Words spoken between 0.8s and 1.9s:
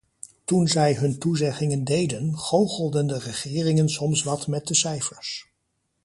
hun toezeggingen